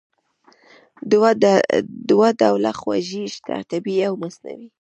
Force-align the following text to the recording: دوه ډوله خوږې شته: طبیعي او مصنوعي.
دوه 2.09 2.29
ډوله 2.39 2.71
خوږې 2.79 3.23
شته: 3.35 3.55
طبیعي 3.71 4.03
او 4.07 4.13
مصنوعي. 4.23 4.67